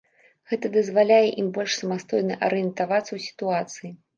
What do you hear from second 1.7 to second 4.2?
самастойна арыентавацца ў сітуацыі.